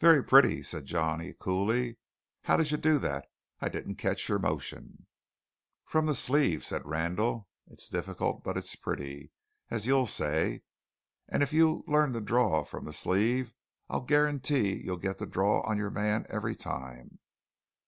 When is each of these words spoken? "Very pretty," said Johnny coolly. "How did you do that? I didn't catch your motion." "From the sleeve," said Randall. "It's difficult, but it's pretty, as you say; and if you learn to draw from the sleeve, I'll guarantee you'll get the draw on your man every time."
"Very 0.00 0.24
pretty," 0.24 0.64
said 0.64 0.86
Johnny 0.86 1.34
coolly. 1.38 1.96
"How 2.42 2.56
did 2.56 2.72
you 2.72 2.76
do 2.76 2.98
that? 2.98 3.30
I 3.60 3.68
didn't 3.68 3.94
catch 3.94 4.28
your 4.28 4.40
motion." 4.40 5.06
"From 5.84 6.06
the 6.06 6.16
sleeve," 6.16 6.64
said 6.64 6.84
Randall. 6.84 7.46
"It's 7.68 7.88
difficult, 7.88 8.42
but 8.42 8.56
it's 8.56 8.74
pretty, 8.74 9.30
as 9.70 9.86
you 9.86 10.04
say; 10.06 10.62
and 11.28 11.44
if 11.44 11.52
you 11.52 11.84
learn 11.86 12.12
to 12.14 12.20
draw 12.20 12.64
from 12.64 12.86
the 12.86 12.92
sleeve, 12.92 13.54
I'll 13.88 14.00
guarantee 14.00 14.82
you'll 14.82 14.96
get 14.96 15.18
the 15.18 15.26
draw 15.26 15.60
on 15.60 15.76
your 15.78 15.90
man 15.90 16.26
every 16.28 16.56
time." 16.56 17.20